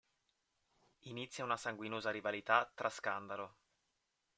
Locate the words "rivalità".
2.09-2.71